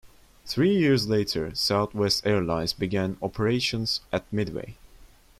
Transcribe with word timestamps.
Three 0.47 0.75
years 0.75 1.07
later, 1.07 1.53
Southwest 1.53 2.25
Airlines 2.25 2.73
began 2.73 3.17
operations 3.21 4.01
at 4.11 4.23
Midway. 4.33 4.75